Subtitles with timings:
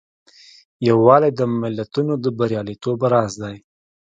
[0.87, 3.55] یووالی د ملتونو د بریالیتوب راز دی.